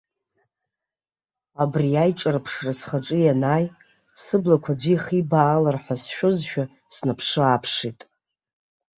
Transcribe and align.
Абри 1.63 1.99
аиҿырԥшра 2.03 2.73
схаҿы 2.79 3.17
ианааи, 3.21 3.65
сыблақәа 4.23 4.71
аӡәы 4.75 4.91
ихибаалар 4.93 5.77
ҳәа 5.83 5.95
сшәозшәа, 6.01 6.63
саанаԥшы-ааԥшит. 6.93 7.99